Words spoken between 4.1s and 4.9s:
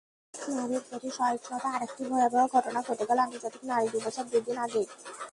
দুদিন আগে।